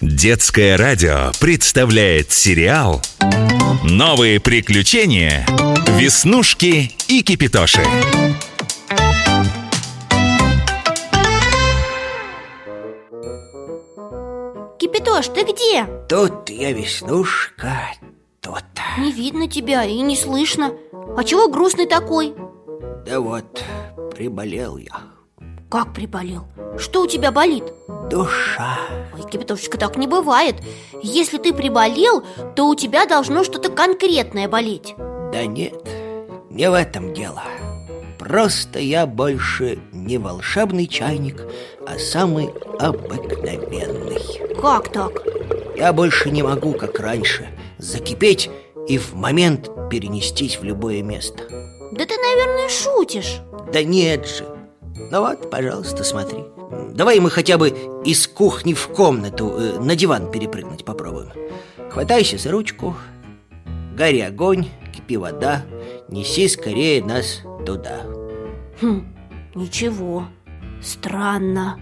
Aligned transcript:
Детское 0.00 0.78
радио 0.78 1.30
представляет 1.40 2.30
сериал 2.32 3.02
«Новые 3.84 4.40
приключения. 4.40 5.44
Веснушки 5.88 6.90
и 7.06 7.22
Кипитоши». 7.22 7.82
Кипятош, 14.78 15.28
ты 15.28 15.42
где? 15.42 15.84
Тут 16.08 16.48
я 16.48 16.72
веснушка, 16.72 17.92
тут 18.40 18.64
Не 18.96 19.12
видно 19.12 19.48
тебя 19.48 19.84
и 19.84 20.00
не 20.00 20.16
слышно 20.16 20.72
А 21.18 21.24
чего 21.24 21.50
грустный 21.50 21.86
такой? 21.86 22.32
Да 23.04 23.20
вот, 23.20 23.62
приболел 24.16 24.78
я 24.78 25.19
Как 25.70 25.92
приболел? 25.94 26.46
Что 26.78 27.02
у 27.02 27.06
тебя 27.06 27.30
болит? 27.30 27.62
Душа. 28.10 28.76
Ой, 29.14 29.30
Кипятошечка, 29.30 29.78
так 29.78 29.96
не 29.96 30.08
бывает. 30.08 30.56
Если 31.00 31.38
ты 31.38 31.54
приболел, 31.54 32.24
то 32.56 32.68
у 32.68 32.74
тебя 32.74 33.06
должно 33.06 33.44
что-то 33.44 33.70
конкретное 33.70 34.48
болеть. 34.48 34.94
Да 35.32 35.46
нет, 35.46 35.74
не 36.50 36.68
в 36.68 36.74
этом 36.74 37.14
дело. 37.14 37.44
Просто 38.18 38.80
я 38.80 39.06
больше 39.06 39.78
не 39.92 40.18
волшебный 40.18 40.88
чайник, 40.88 41.46
а 41.86 42.00
самый 42.00 42.50
обыкновенный. 42.80 44.56
Как 44.60 44.90
так? 44.90 45.22
Я 45.76 45.92
больше 45.92 46.32
не 46.32 46.42
могу, 46.42 46.72
как 46.72 46.98
раньше, 46.98 47.46
закипеть 47.78 48.50
и 48.88 48.98
в 48.98 49.14
момент 49.14 49.70
перенестись 49.88 50.58
в 50.58 50.64
любое 50.64 51.02
место. 51.02 51.44
Да 51.92 52.04
ты, 52.04 52.16
наверное, 52.16 52.68
шутишь. 52.68 53.40
Да 53.72 53.84
нет 53.84 54.26
же 54.26 54.59
Ну 55.10 55.20
вот, 55.20 55.50
пожалуйста, 55.50 56.04
смотри. 56.04 56.44
Давай 56.92 57.20
мы 57.20 57.30
хотя 57.30 57.58
бы 57.58 57.70
из 58.04 58.26
кухни 58.28 58.74
в 58.74 58.88
комнату 58.88 59.54
э, 59.58 59.78
на 59.80 59.96
диван 59.96 60.30
перепрыгнуть 60.30 60.84
попробуем. 60.84 61.30
Хватайся 61.90 62.38
за 62.38 62.50
ручку 62.52 62.96
Гори 63.96 64.20
огонь, 64.20 64.68
кипи 64.94 65.16
вода 65.16 65.64
Неси 66.08 66.48
скорее 66.48 67.04
нас 67.04 67.40
туда. 67.66 68.02
Хм, 68.80 69.12
ничего 69.54 70.26
Странно. 70.82 71.78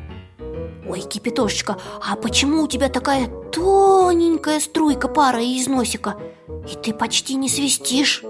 Ой, 0.88 1.00
Кипятошечка, 1.00 1.76
а 2.04 2.16
почему 2.16 2.62
у 2.62 2.68
тебя 2.68 2.88
такая 2.88 3.28
тоненькая 3.52 4.58
струйка 4.58 5.06
пара 5.06 5.42
из 5.42 5.66
носика? 5.66 6.16
И 6.70 6.74
ты 6.74 6.92
почти 6.92 7.34
не 7.34 7.48
свистишь 7.48 8.24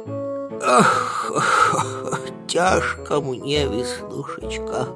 Тяжко 2.49 3.21
мне, 3.21 3.67
Веснушечка 3.67 4.89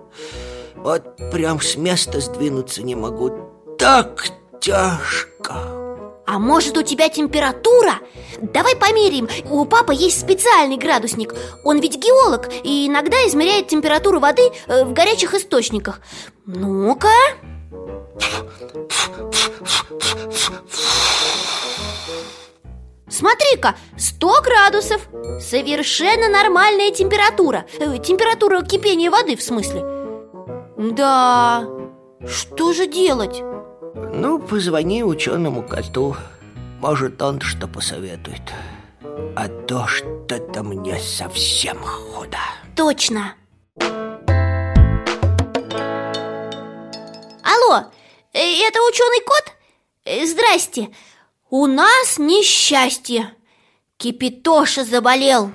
Вот 0.77 1.05
прям 1.30 1.60
с 1.60 1.77
места 1.77 2.20
сдвинуться 2.20 2.82
не 2.82 2.94
могу. 2.94 3.30
Так 3.78 4.30
тяжко. 4.60 5.55
А 6.27 6.38
может 6.38 6.78
у 6.78 6.83
тебя 6.83 7.08
температура? 7.08 7.96
Давай 8.40 8.74
померяем. 8.77 9.28
У 9.50 9.64
папы 9.66 9.92
есть 9.94 10.20
специальный 10.20 10.77
градусник. 10.77 11.34
Он 11.64 11.78
ведь 11.80 11.96
геолог 11.96 12.48
и 12.62 12.86
иногда 12.86 13.16
измеряет 13.27 13.68
температуру 13.68 14.18
воды 14.18 14.50
э, 14.66 14.84
в 14.84 14.92
горячих 14.92 15.34
источниках. 15.34 16.00
Ну-ка 16.46 17.08
Смотри-ка, 23.12 23.77
100 23.98 24.41
градусов. 24.42 25.06
Совершенно 25.41 26.28
нормальная 26.30 26.91
температура. 26.91 27.66
Э, 27.78 27.98
Температура 27.98 28.62
кипения 28.62 29.10
воды 29.10 29.36
в 29.36 29.42
смысле. 29.42 29.84
Да, 30.78 31.68
что 32.27 32.72
же 32.72 32.86
делать? 32.86 33.42
Ну, 34.14 34.38
позвони 34.38 35.05
ученому 35.05 35.62
коту. 35.62 36.16
Может, 36.80 37.20
он 37.20 37.40
что 37.42 37.68
посоветует. 37.68 38.40
А 39.36 39.46
то 39.48 39.86
что-то 39.86 40.62
мне 40.62 40.98
совсем 40.98 41.78
худо. 41.83 42.38
Точно. 42.74 43.34
Алло, 47.45 47.84
э, 48.33 48.39
это 48.67 48.78
ученый 48.89 49.20
кот? 49.27 49.52
Э, 50.05 50.24
Здрасте 50.27 50.89
У 51.55 51.67
нас 51.67 52.17
несчастье 52.17 53.35
Кипитоша 53.98 54.85
заболел 54.85 55.52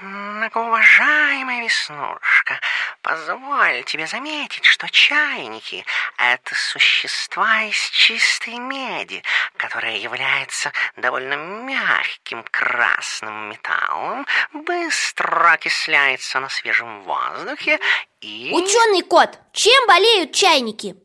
Многоуважаемая 0.00 1.62
Веснушка, 1.62 2.58
позволь 3.02 3.84
тебе 3.84 4.06
заметить, 4.06 4.64
что 4.64 4.88
чайники— 4.88 5.84
это 6.16 6.54
существа 6.54 7.64
из 7.64 7.76
чистой 7.90 8.56
меди, 8.58 9.22
которая 9.58 9.98
является 9.98 10.72
довольно 10.96 11.34
мягким 11.34 12.44
красным 12.50 13.50
металлом, 13.50 14.26
быстро 14.54 15.52
окисляется 15.52 16.40
на 16.40 16.48
свежем 16.48 17.02
воздухе 17.02 17.78
и... 18.22 18.52
Ученый 18.54 19.02
кот, 19.02 19.38
чем 19.52 19.86
болеют 19.86 20.32
чайники? 20.32 20.96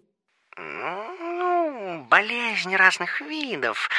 Ну, 0.55 1.10
болезни 2.11 2.75
разных 2.75 3.21
видов 3.21 3.89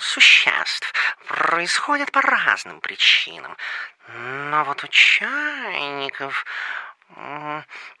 существ 0.00 0.92
происходят 1.28 2.10
по 2.10 2.20
разным 2.20 2.80
причинам. 2.80 3.56
Но 4.08 4.64
вот 4.64 4.82
у 4.82 4.88
чайников 4.88 6.44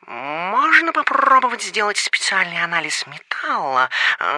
можно 0.06 0.92
попробовать 0.92 1.62
сделать 1.62 1.98
специальный 1.98 2.64
анализ 2.64 3.06
металла, 3.06 3.90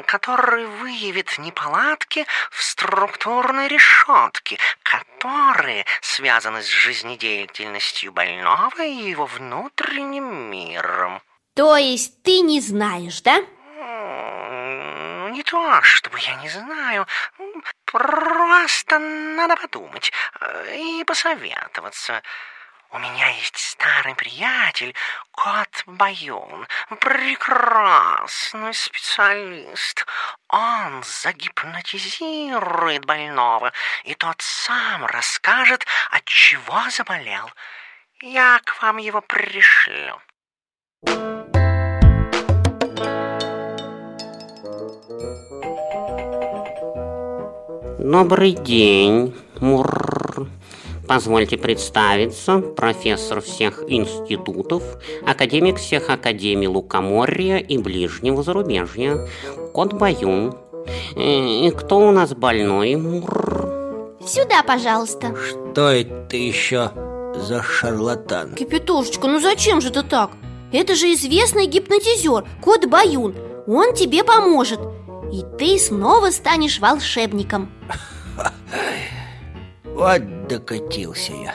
который 0.06 0.66
выявит 0.66 1.38
неполадки 1.38 2.26
в 2.50 2.62
структурной 2.62 3.68
решетке, 3.68 4.58
которые 4.82 5.86
связаны 6.02 6.62
с 6.62 6.68
жизнедеятельностью 6.68 8.12
больного 8.12 8.82
и 8.82 9.10
его 9.10 9.24
внутренним 9.24 10.50
миром. 10.50 11.22
То 11.54 11.76
есть 11.76 12.22
ты 12.22 12.40
не 12.40 12.60
знаешь, 12.60 13.22
да? 13.22 13.42
Не 15.32 15.42
то, 15.42 15.80
чтобы 15.80 16.20
я 16.20 16.34
не 16.34 16.50
знаю. 16.50 17.06
М, 17.38 17.64
Просто 17.86 18.98
надо 18.98 19.56
подумать 19.56 20.12
э, 20.40 20.76
и 20.76 21.04
посоветоваться. 21.04 22.22
У 22.90 22.98
меня 22.98 23.28
есть 23.28 23.56
старый 23.56 24.14
приятель, 24.14 24.94
кот 25.30 25.84
Баюн, 25.86 26.66
прекрасный 27.00 28.74
специалист. 28.74 30.04
Он 30.48 31.02
загипнотизирует 31.02 33.06
больного, 33.06 33.72
и 34.04 34.14
тот 34.14 34.42
сам 34.42 35.06
расскажет, 35.06 35.86
от 36.10 36.26
чего 36.26 36.82
заболел. 36.90 37.50
Я 38.20 38.60
к 38.64 38.82
вам 38.82 38.98
его 38.98 39.22
пришлю. 39.22 40.20
Добрый 48.02 48.50
день, 48.50 49.32
Мур. 49.60 50.48
Позвольте 51.06 51.56
представиться, 51.56 52.58
профессор 52.58 53.40
всех 53.40 53.84
институтов, 53.86 54.82
академик 55.24 55.76
всех 55.78 56.10
академий 56.10 56.66
Лукоморья 56.66 57.58
и 57.58 57.78
ближнего 57.78 58.42
зарубежья, 58.42 59.28
Кот 59.72 59.92
Баюн. 59.92 60.52
Э, 61.14 61.20
И 61.20 61.70
кто 61.70 61.98
у 62.08 62.10
нас 62.10 62.34
больной, 62.34 62.96
Мур? 62.96 64.16
Сюда, 64.26 64.64
пожалуйста 64.64 65.36
Что 65.36 65.90
это 65.90 66.36
еще 66.36 66.90
за 67.36 67.62
шарлатан? 67.62 68.56
Кипятошечка, 68.56 69.28
ну 69.28 69.38
зачем 69.38 69.80
же 69.80 69.90
ты 69.90 70.02
так? 70.02 70.32
Это 70.72 70.96
же 70.96 71.12
известный 71.12 71.66
гипнотизер, 71.66 72.46
кот 72.60 72.86
Баюн 72.86 73.36
Он 73.68 73.94
тебе 73.94 74.24
поможет 74.24 74.80
И 75.32 75.42
ты 75.58 75.78
снова 75.78 76.30
станешь 76.30 76.78
волшебником. 76.78 77.70
Вот 79.84 80.48
докатился 80.48 81.32
я. 81.32 81.54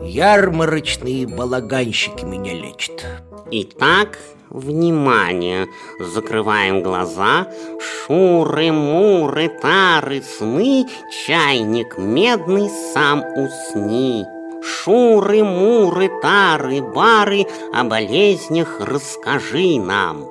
Ярмарочные 0.00 1.26
балаганщики 1.26 2.24
меня 2.24 2.54
лечат. 2.54 3.04
Итак, 3.50 4.18
внимание, 4.48 5.66
закрываем 6.00 6.82
глаза. 6.82 7.48
Шуры, 7.80 8.72
муры, 8.72 9.48
тары, 9.60 10.22
сны. 10.22 10.86
Чайник 11.26 11.98
медный, 11.98 12.70
сам 12.94 13.22
усни. 13.36 14.24
Шуры, 14.62 15.44
муры, 15.44 16.10
тары, 16.22 16.80
бары. 16.80 17.46
О 17.74 17.84
болезнях 17.84 18.80
расскажи 18.80 19.78
нам. 19.78 20.26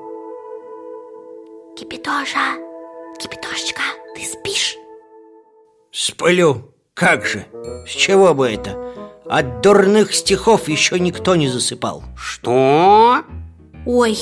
Кипятоша, 1.76 2.63
Сплю, 5.94 6.72
как 6.96 7.24
же, 7.24 7.46
с 7.88 7.92
чего 7.92 8.34
бы 8.34 8.50
это? 8.50 8.76
От 9.28 9.62
дурных 9.62 10.16
стихов 10.16 10.68
еще 10.68 11.00
никто 11.00 11.36
не 11.36 11.48
засыпал 11.48 12.04
Что? 12.18 13.20
Ой, 13.86 14.18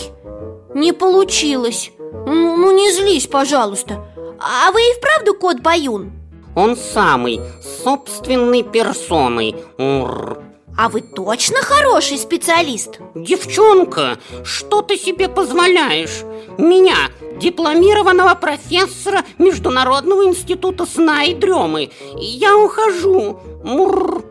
Не 0.75 0.91
получилось 0.91 1.91
Ну, 1.97 2.57
ну 2.57 2.75
не 2.75 2.91
злись, 2.91 3.25
пожалуйста 3.25 4.05
А 4.37 4.71
вы 4.73 4.81
и 4.81 4.97
вправду 4.97 5.33
кот 5.33 5.61
Баюн? 5.61 6.11
Он 6.55 6.75
самый, 6.75 7.39
собственной 7.85 8.63
персоной. 8.63 9.55
Ур. 9.77 10.43
А 10.77 10.89
вы 10.89 11.01
точно 11.01 11.61
хороший 11.61 12.17
специалист? 12.17 12.99
Девчонка, 13.13 14.17
что 14.43 14.81
ты 14.81 14.97
себе 14.97 15.27
позволяешь? 15.29 16.23
Меня, 16.57 16.95
дипломированного 17.39 18.35
профессора 18.35 19.23
Международного 19.37 20.25
института 20.25 20.85
сна 20.85 21.23
и 21.25 21.33
дремы. 21.33 21.91
Я 22.15 22.57
ухожу. 22.57 23.39
Мур. 23.63 24.23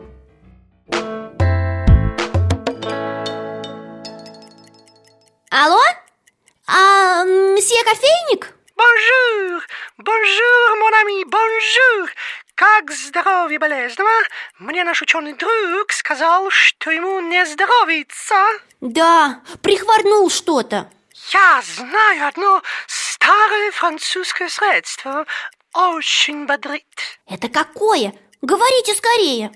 Как 12.61 12.91
здоровье 12.91 13.57
болезного? 13.57 14.11
Мне 14.59 14.83
наш 14.83 15.01
ученый 15.01 15.33
друг 15.33 15.91
сказал, 15.91 16.51
что 16.51 16.91
ему 16.91 17.19
не 17.19 17.43
здоровится. 17.47 18.35
Да, 18.81 19.41
прихворнул 19.63 20.29
что-то 20.29 20.87
Я 21.33 21.63
знаю 21.63 22.27
одно 22.27 22.61
старое 22.85 23.71
французское 23.71 24.47
средство. 24.47 25.25
Очень 25.73 26.45
бодрит. 26.45 26.85
Это 27.25 27.49
какое? 27.49 28.13
Говорите 28.43 28.93
скорее 28.93 29.51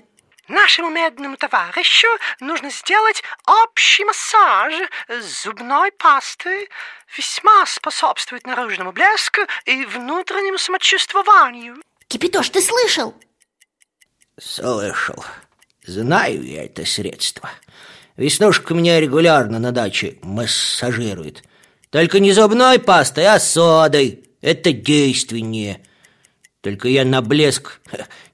Нашему 0.48 0.90
медному 0.90 1.36
товарищу 1.36 2.08
нужно 2.40 2.70
сделать 2.70 3.22
общий 3.46 4.04
массаж 4.04 4.74
зубной 5.20 5.92
пастой. 5.92 6.68
Весьма 7.16 7.66
способствует 7.66 8.48
наружному 8.48 8.90
блеску 8.90 9.42
и 9.64 9.84
внутреннему 9.84 10.58
самочувствованию. 10.58 11.76
Кипятош, 12.08 12.50
ты 12.50 12.60
слышал? 12.60 13.14
Слышал. 14.38 15.24
Знаю 15.86 16.42
я 16.44 16.64
это 16.64 16.84
средство. 16.84 17.50
Веснушка 18.16 18.74
меня 18.74 19.00
регулярно 19.00 19.58
на 19.58 19.72
даче 19.72 20.18
массажирует. 20.22 21.42
Только 21.90 22.18
не 22.20 22.32
зубной 22.32 22.78
пастой, 22.78 23.26
а 23.26 23.38
содой. 23.38 24.24
Это 24.40 24.72
действеннее. 24.72 25.84
Только 26.60 26.88
я 26.88 27.04
на 27.04 27.22
блеск 27.22 27.80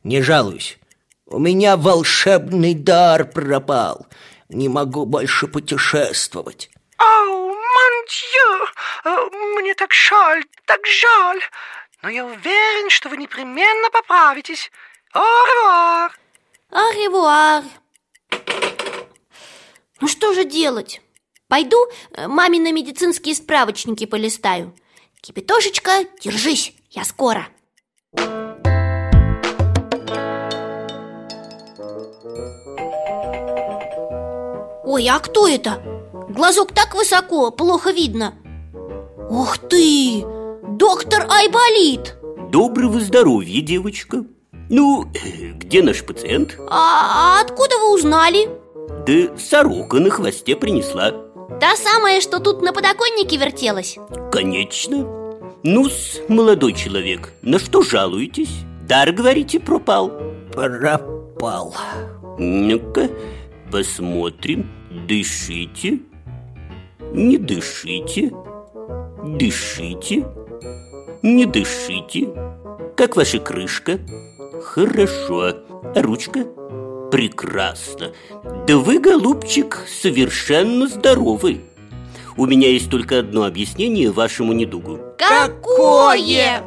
не 0.03 0.23
жалуюсь. 0.23 0.79
У 1.27 1.39
меня 1.39 1.77
волшебный 1.77 2.75
дар 2.75 3.25
пропал. 3.25 4.07
Не 4.49 4.69
могу 4.69 5.07
больше 5.07 5.47
путешествовать. 5.47 6.71
О, 6.99 7.05
мандью! 7.05 8.69
Э, 9.05 9.17
Мне 9.59 9.75
так 9.75 9.93
жаль, 9.93 10.45
так 10.67 10.81
жаль. 10.87 11.41
Но 12.03 12.11
я 12.11 12.27
уверен, 12.27 12.91
что 12.91 13.09
вы 13.09 13.17
непременно 13.17 13.89
поправитесь. 13.91 14.71
Au 15.15 15.21
revoir! 15.21 16.11
Аревуар 16.71 17.65
Ну 20.01 20.09
что 20.09 20.33
же 20.33 20.45
делать? 20.45 21.03
Пойду 21.49 21.77
э, 22.13 22.27
мамины 22.29 22.73
медицинские 22.73 23.35
справочники 23.35 24.07
полистаю 24.07 24.75
Кипятошечка, 25.21 26.07
держись, 26.19 26.73
я 26.89 27.05
скоро 27.05 27.47
Ой, 34.85 35.09
а 35.09 35.19
кто 35.21 35.47
это? 35.47 35.83
Глазок 36.31 36.73
так 36.73 36.95
высоко, 36.95 37.51
плохо 37.51 37.91
видно 37.91 38.35
Ух 39.29 39.59
ты! 39.59 40.42
Доктор 40.79 41.27
Айболит! 41.29 42.17
Доброго 42.51 42.99
здоровья, 42.99 43.61
девочка. 43.61 44.25
Ну, 44.71 45.05
где 45.57 45.83
наш 45.83 46.03
пациент? 46.03 46.57
А, 46.71 47.37
а 47.37 47.41
откуда 47.43 47.77
вы 47.77 47.95
узнали? 47.95 48.49
Да 49.07 49.37
сорока 49.37 49.99
на 49.99 50.09
хвосте 50.09 50.57
принесла. 50.57 51.11
Та 51.61 51.77
самая, 51.77 52.23
что 52.23 52.41
тут 52.41 52.63
на 52.63 52.73
подоконнике 52.73 53.37
вертелась 53.37 53.99
Конечно. 54.33 55.07
Ну-с, 55.63 56.23
молодой 56.29 56.73
человек, 56.73 57.35
на 57.43 57.59
что 57.59 57.83
жалуетесь? 57.83 58.65
Дар, 58.89 59.13
говорите, 59.13 59.61
пропал. 59.61 60.11
Пропал. 60.55 61.75
Ну-ка, 62.39 63.11
посмотрим. 63.71 64.71
Дышите. 65.07 66.01
Не 67.13 67.37
дышите. 67.37 68.33
Дышите. 69.23 70.25
Не 71.23 71.47
дышите. 71.47 72.29
Как 72.97 73.17
ваша 73.17 73.39
крышка? 73.39 73.99
Хорошо. 74.63 75.55
А 75.95 76.03
ручка? 76.03 76.45
Прекрасно. 77.11 78.13
Да 78.67 78.79
вы, 78.79 78.99
голубчик, 78.99 79.85
совершенно 79.87 80.89
здоровы. 80.89 81.61
У 82.37 82.47
меня 82.47 82.69
есть 82.69 82.91
только 82.91 83.19
одно 83.19 83.45
объяснение 83.45 84.11
вашему 84.11 84.53
недугу. 84.53 84.99
Какое? 85.19 86.63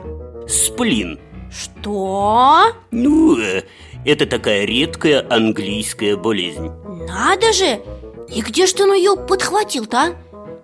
Сплин. 0.47 1.19
Что? 1.51 2.73
Ну, 2.91 3.39
э, 3.39 3.63
это 4.05 4.25
такая 4.25 4.65
редкая 4.65 5.25
английская 5.29 6.15
болезнь. 6.15 6.69
Надо 7.07 7.53
же! 7.53 7.81
И 8.29 8.41
где 8.41 8.67
ж 8.67 8.73
ты 8.73 8.85
ну 8.85 8.93
ее 8.93 9.15
подхватил-то, 9.15 9.97
а? 9.97 10.15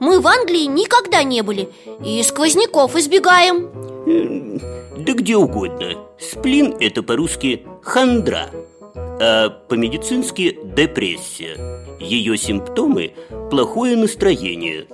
Мы 0.02 0.20
в 0.20 0.28
Англии 0.28 0.66
никогда 0.66 1.24
не 1.24 1.44
были 1.44 1.70
И 2.04 2.22
сквозняков 2.24 2.96
избегаем 2.96 3.70
Да 4.98 5.14
где 5.14 5.38
угодно. 5.38 5.94
Сплин– 6.20 6.76
это 6.80 7.02
по-русски 7.04 7.66
хандра, 7.82 8.50
а 8.96 9.50
по-медицински 9.50 10.60
депрессия. 10.64 11.58
Ее 12.00 12.38
симптомы– 12.38 13.14
плохое 13.50 13.96
настроение. 13.96 14.88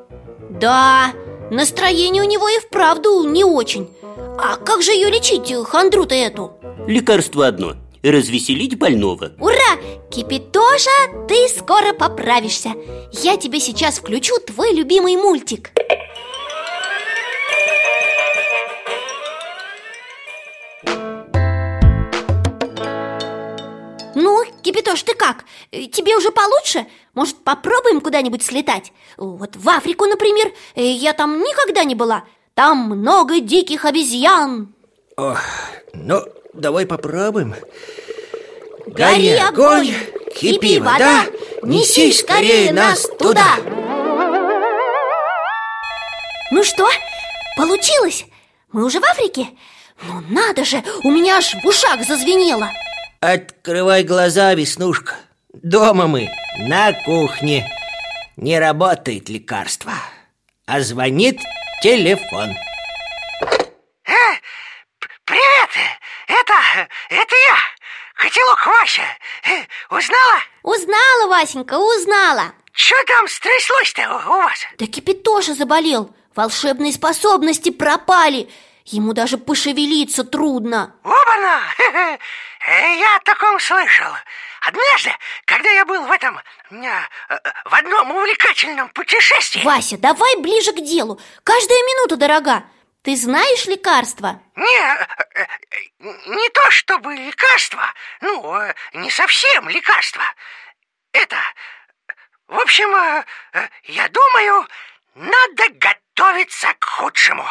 Да, 0.50 1.13
настроение 1.51 2.24
у 2.24 2.25
него 2.25 2.48
и 2.48 2.59
вправду 2.59 3.24
не 3.24 3.44
очень 3.44 3.89
А 4.38 4.56
как 4.56 4.81
же 4.81 4.92
ее 4.92 5.09
лечить, 5.09 5.54
хандру-то 5.65 6.15
эту? 6.15 6.54
Лекарство 6.88 7.48
одно– 7.48 7.74
развеселить 8.04 8.77
больного. 8.77 9.33
Ура! 9.39 9.56
Кипятоша, 10.09 10.89
ты 11.27 11.47
скоро 11.50 11.94
поправишься 11.94 12.69
Я 13.12 13.38
тебе 13.38 13.59
сейчас 13.59 14.00
включу 14.00 14.38
твой 14.39 14.74
любимый 14.74 15.15
мультик 15.18 15.71
Ну, 24.16 24.44
Кипятош, 24.63 25.04
ты 25.04 25.13
как? 25.13 25.45
Э, 25.71 25.85
Тебе 25.85 26.16
уже 26.18 26.31
получше? 26.31 26.87
Может, 27.13 27.37
попробуем 27.44 28.01
куда-нибудь 28.01 28.44
слетать? 28.44 28.92
Вот 29.18 29.56
в 29.56 29.69
Африку, 29.69 30.06
например 30.06 30.51
Э, 30.75 30.81
Я 30.83 31.13
там 31.13 31.40
никогда 31.40 31.83
не 31.83 31.94
была 31.95 32.23
Там 32.56 32.80
много 32.90 33.40
диких 33.40 33.85
обезьян 33.85 34.73
Ох, 35.18 35.40
ну, 35.94 36.21
давай 36.54 36.85
попробуем. 36.85 37.56
Гори 38.87 39.35
огонь, 39.35 39.94
кипи 40.35 40.79
вода, 40.79 41.25
неси 41.63 42.13
скорее 42.13 42.71
нас 42.71 43.01
туда. 43.19 43.56
Ну 46.51 46.63
что, 46.63 46.87
получилось? 47.57 48.25
Мы 48.71 48.85
уже 48.85 48.99
в 48.99 49.03
Африке? 49.03 49.47
Ну 50.03 50.21
надо 50.29 50.63
же, 50.63 50.81
у 51.03 51.11
меня 51.11 51.37
аж 51.37 51.53
в 51.53 51.65
ушах 51.65 52.06
зазвенело 52.06 52.71
Открывай 53.19 54.03
глаза, 54.03 54.53
Веснушка. 54.53 55.15
Дома 55.53 56.07
мы, 56.07 56.29
на 56.59 56.94
кухне. 56.94 57.69
Не 58.35 58.59
работает 58.59 59.27
лекарство, 59.27 59.94
а 60.67 60.81
звонит 60.81 61.39
телефон. 61.81 62.51
Э, 64.06 64.13
п- 64.99 65.07
привет! 65.25 65.69
Это, 66.27 66.87
это 67.09 67.35
я! 67.35 67.57
Вася! 68.68 69.02
Э, 69.44 69.64
Узнала? 69.90 70.40
Узнала, 70.64 71.28
Васенька, 71.30 71.76
узнала 71.78 72.54
Что 72.74 72.95
там 73.07 73.28
стряслось-то 73.28 74.09
у 74.09 74.30
вас? 74.30 74.59
Да 74.78 74.86
Кипятоша 74.88 75.54
заболел 75.54 76.14
Волшебные 76.36 76.92
способности 76.94 77.69
пропали 77.71 78.50
Ему 78.86 79.14
даже 79.14 79.38
пошевелиться 79.38 80.24
трудно 80.24 80.94
Оба-на! 81.04 81.62
Э, 82.69 82.97
Я 83.00 83.16
о 83.16 83.19
таком 83.21 83.57
слышал. 83.62 84.12
Однажды, 84.62 85.12
когда 85.45 85.69
я 85.69 85.86
был 85.86 86.06
в 86.06 86.12
этом... 86.12 86.38
э, 86.71 87.36
В 87.64 87.74
одном 87.74 88.12
увлекательном 88.12 88.90
путешествии... 88.90 89.64
Вася, 89.64 89.97
давай 89.97 90.36
ближе 90.42 90.74
к 90.74 90.81
делу 90.81 91.18
Каждая 91.45 91.78
минута 91.80 92.18
дорога 92.18 92.64
Ты 93.04 93.16
знаешь 93.16 93.66
лекарства? 93.66 94.42
Не, 94.56 95.07
не 95.99 96.49
то 96.49 96.71
чтобы 96.71 97.16
лекарство, 97.16 97.94
ну, 98.21 98.56
э, 98.56 98.73
не 98.94 99.09
совсем 99.09 99.69
лекарство. 99.69 100.23
Это, 101.13 101.37
в 102.47 102.59
общем, 102.59 102.94
э, 102.95 103.25
э, 103.54 103.68
я 103.83 104.09
думаю, 104.09 104.68
надо 105.16 105.69
готовится 105.69 106.73
к 106.80 106.85
худшему. 106.85 107.45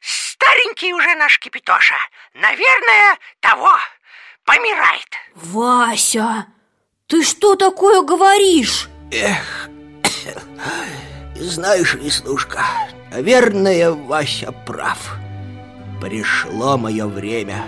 Старенький 0.00 0.94
уже 0.94 1.14
наш 1.16 1.38
Кипитоша, 1.38 1.96
наверное, 2.34 3.18
того 3.40 3.76
помирает. 4.44 5.08
Вася, 5.34 6.46
ты 7.06 7.22
что 7.22 7.56
такое 7.56 8.02
говоришь? 8.02 8.88
Эх, 9.12 9.68
знаешь, 11.34 11.94
Веснушка, 11.94 12.64
наверное, 13.10 13.90
Вася 13.90 14.52
прав. 14.52 15.16
Пришло 16.00 16.76
мое 16.78 17.06
время. 17.06 17.64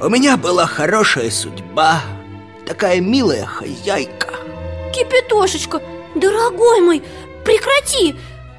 У 0.00 0.08
меня 0.08 0.36
была 0.36 0.66
хорошая 0.66 1.30
судьба, 1.30 2.00
такая 2.66 3.00
милая 3.00 3.46
хозяйка. 3.46 4.34
Кипятошечка, 4.94 5.80
дорогой 6.14 6.80
мой, 6.80 7.02
прекрати! 7.44 8.14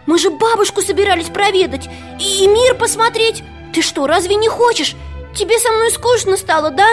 Мы 0.06 0.18
же 0.20 0.30
бабушку 0.30 0.82
собирались 0.82 1.28
проведать 1.28 1.90
и 2.20 2.48
мир 2.48 2.76
посмотреть. 2.76 3.44
Ты 3.74 3.82
что, 3.82 4.08
разве 4.08 4.36
не 4.36 4.48
хочешь? 4.48 4.96
Тебе 5.36 5.60
со 5.60 5.70
мной 5.72 5.92
скучно 5.92 6.38
стало, 6.38 6.72
да? 6.72 6.88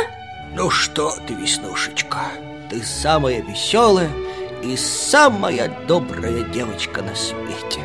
Ну 0.54 0.68
что 0.68 1.14
ты, 1.26 1.34
Веснушечка, 1.34 2.24
ты 2.68 2.82
самая 2.82 3.40
веселая 3.40 4.10
и 4.62 4.76
самая 4.76 5.72
добрая 5.86 6.42
девочка 6.42 7.02
на 7.02 7.14
свете. 7.14 7.83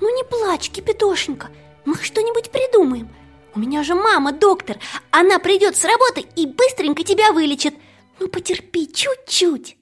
Ну 0.00 0.16
не 0.16 0.24
плачь, 0.24 0.70
Кипятошенька, 0.70 1.48
мы 1.84 1.96
что-нибудь 1.96 2.50
придумаем. 2.50 3.08
У 3.54 3.60
меня 3.60 3.84
же 3.84 3.94
мама 3.94 4.32
доктор, 4.32 4.78
она 5.10 5.38
придет 5.38 5.76
с 5.76 5.84
работы 5.84 6.22
и 6.22 6.46
быстренько 6.46 7.04
тебя 7.04 7.32
вылечит. 7.32 7.74
Ну 8.18 8.28
потерпи 8.28 8.92
чуть-чуть. 8.92 9.76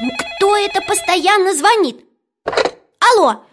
Ну 0.00 0.10
кто 0.16 0.56
это 0.56 0.80
постоянно 0.82 1.54
звонит? 1.54 2.04
Алло! 3.00 3.44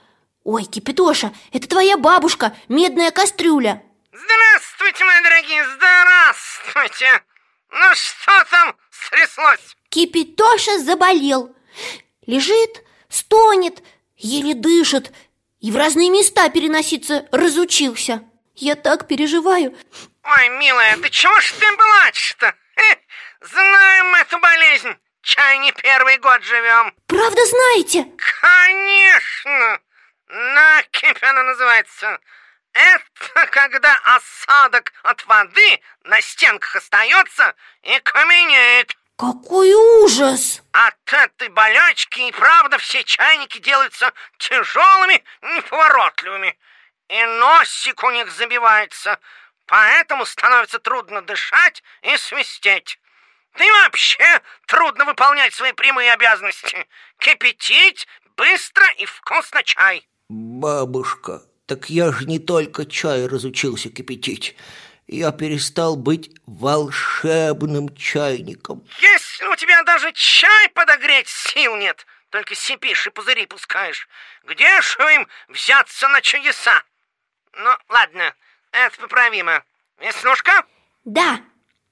Ой, 0.44 0.64
Кипятоша, 0.66 1.34
это 1.52 1.68
твоя 1.68 1.98
бабушка, 1.98 2.56
медная 2.68 3.10
кастрюля. 3.10 3.82
Здравствуйте, 4.12 5.04
мои 5.04 5.24
дорогие, 5.24 5.66
здравствуйте. 5.76 7.24
Ну 7.72 7.96
что 7.96 8.46
там 8.52 8.76
стряслось? 8.92 9.76
Кипятоша 9.96 10.78
заболел. 10.80 11.56
Лежит, 12.28 12.84
стонет, 13.08 13.82
еле 14.18 14.54
дышит 14.54 15.14
и 15.62 15.72
в 15.72 15.78
разные 15.78 16.10
места 16.10 16.50
переноситься 16.50 17.26
разучился. 17.32 18.22
Я 18.56 18.76
так 18.76 19.08
переживаю. 19.08 19.74
Ой, 20.24 20.50
милая, 20.60 20.98
ты 20.98 21.10
чего 21.10 21.40
ж 21.40 21.54
ты 21.54 21.78
плачешь-то? 21.78 22.48
Э, 22.48 22.96
знаем 23.40 24.16
эту 24.16 24.38
болезнь. 24.40 24.98
Чай 25.22 25.60
не 25.60 25.72
первый 25.72 26.18
год 26.18 26.44
живем. 26.44 26.94
Правда 27.08 27.46
знаете? 27.46 28.06
Конечно. 28.42 29.80
Накипь 30.28 31.24
она 31.24 31.44
называется. 31.44 32.20
Это 32.74 33.48
когда 33.50 33.98
осадок 34.04 34.92
от 35.04 35.26
воды 35.26 35.80
на 36.04 36.20
стенках 36.20 36.76
остается 36.76 37.56
и 37.84 37.98
каменеет. 38.02 38.94
Какой 39.18 39.74
ужас! 40.04 40.62
От 40.74 41.14
этой 41.14 41.48
болячки 41.50 42.20
и 42.20 42.32
правда 42.32 42.78
все 42.78 43.04
чайники 43.04 43.60
делаются 43.60 44.12
тяжелыми, 44.38 45.24
неповоротливыми. 45.42 46.58
И 47.08 47.26
носик 47.40 48.04
у 48.04 48.12
них 48.12 48.30
забивается, 48.32 49.18
поэтому 49.68 50.26
становится 50.26 50.80
трудно 50.80 51.22
дышать 51.22 51.82
и 52.02 52.18
свистеть. 52.18 53.00
Да 53.58 53.64
и 53.64 53.72
вообще 53.72 54.42
трудно 54.68 55.06
выполнять 55.06 55.54
свои 55.54 55.72
прямые 55.72 56.12
обязанности. 56.12 56.86
Кипятить 57.20 58.08
быстро 58.36 58.86
и 58.98 59.06
вкусно 59.06 59.64
чай. 59.64 60.06
Бабушка, 60.28 61.42
так 61.68 61.90
я 61.90 62.12
же 62.12 62.26
не 62.26 62.40
только 62.40 62.86
чай 62.86 63.28
разучился 63.28 63.90
кипятить. 63.90 64.58
Я 65.08 65.32
перестал 65.32 65.96
быть 65.96 66.32
волшебным 66.48 67.96
чайником. 67.96 68.84
Если 69.00 69.46
у 69.46 69.56
тебя 69.56 69.84
даже 69.84 70.12
чай 70.14 70.70
подогреть 70.70 71.28
сил 71.28 71.76
нет, 71.76 72.08
только 72.32 72.56
сипишь 72.56 73.06
и 73.06 73.12
пузыри 73.12 73.46
пускаешь, 73.46 74.08
где 74.44 74.82
ж 74.82 74.98
им 75.14 75.28
взяться 75.48 76.08
на 76.08 76.22
чудеса? 76.22 76.82
Ну, 77.54 77.70
ладно, 77.90 78.34
это 78.72 79.00
поправимо. 79.00 79.64
Веснушка? 80.00 80.66
Да. 81.04 81.40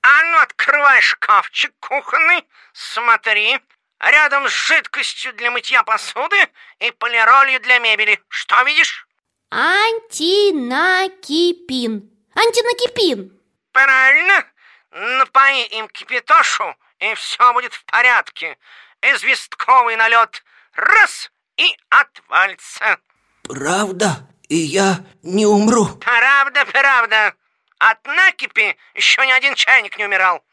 А 0.01 0.24
ну, 0.24 0.39
открывай 0.39 1.01
шкафчик 1.01 1.72
кухонный, 1.79 2.43
смотри. 2.74 3.60
Рядом 4.00 4.50
с 4.50 4.51
жидкостью 4.51 5.34
для 5.34 5.51
мытья 5.51 5.84
посуды 5.84 6.50
и 6.79 6.89
полиролью 6.91 7.60
для 7.62 7.79
мебели. 7.79 8.22
Что 8.27 8.62
видишь? 8.63 9.08
Антинакипин. 9.50 12.12
Антинакипин. 12.36 13.40
Правильно. 13.72 14.46
Напои 14.92 15.66
им 15.78 15.88
кипятошу, 15.88 16.75
и 17.00 17.13
все 17.16 17.54
будет 17.54 17.74
в 17.74 17.84
порядке. 17.86 18.58
Известковый 19.02 19.96
налет 19.96 20.44
раз 20.74 21.32
и 21.58 21.75
отвалится. 21.90 22.98
Правда? 23.44 24.28
И 24.50 24.56
я 24.56 25.04
не 25.24 25.46
умру? 25.46 25.88
Правда, 26.00 26.66
правда. 26.66 27.34
От 27.80 28.06
накипи 28.06 28.78
еще 28.94 29.25
ни 29.25 29.32
один 29.32 29.56
чайник 29.56 29.98
не 29.98 30.06
умирал. 30.06 30.44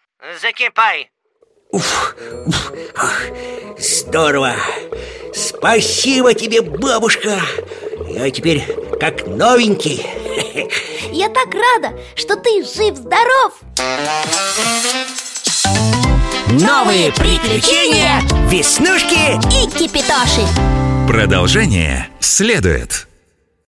Закипай. 0.41 1.11
Уф, 1.73 2.17
уф, 2.47 2.73
ах, 2.97 3.23
здорово! 3.79 4.57
Спасибо 5.33 6.35
тебе, 6.35 6.63
бабушка! 6.63 7.41
Я 8.13 8.29
теперь 8.31 8.65
как 8.99 9.27
новенький. 9.27 10.05
Я 11.13 11.29
так 11.29 11.49
рада, 11.55 11.97
что 12.17 12.37
ты 12.37 12.63
жив-здоров! 12.65 13.55
Новые 16.49 17.13
приключения 17.13 18.21
Веснушки 18.51 19.37
И 19.55 19.71
Кипитоши! 19.71 20.47
Продолжение 21.07 22.09
следует. 22.19 23.07